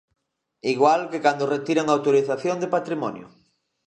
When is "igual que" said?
0.73-1.23